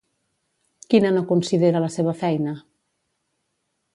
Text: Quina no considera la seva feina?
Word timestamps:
Quina 0.93 1.11
no 1.17 1.23
considera 1.33 1.83
la 1.85 1.91
seva 1.97 2.17
feina? 2.23 2.57